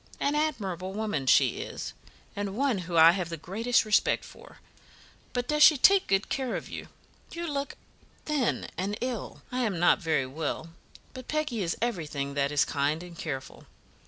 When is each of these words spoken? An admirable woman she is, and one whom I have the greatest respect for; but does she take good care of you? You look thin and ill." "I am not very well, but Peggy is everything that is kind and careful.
An 0.19 0.33
admirable 0.33 0.93
woman 0.93 1.27
she 1.27 1.59
is, 1.59 1.93
and 2.35 2.57
one 2.57 2.79
whom 2.79 2.97
I 2.97 3.11
have 3.11 3.29
the 3.29 3.37
greatest 3.37 3.85
respect 3.85 4.25
for; 4.25 4.57
but 5.31 5.47
does 5.47 5.61
she 5.61 5.77
take 5.77 6.07
good 6.07 6.27
care 6.27 6.55
of 6.55 6.67
you? 6.67 6.87
You 7.33 7.45
look 7.45 7.75
thin 8.25 8.67
and 8.79 8.97
ill." 8.99 9.43
"I 9.51 9.59
am 9.59 9.77
not 9.77 9.99
very 9.99 10.25
well, 10.25 10.71
but 11.13 11.27
Peggy 11.27 11.61
is 11.61 11.77
everything 11.83 12.33
that 12.33 12.51
is 12.51 12.65
kind 12.65 13.03
and 13.03 13.15
careful. 13.15 13.67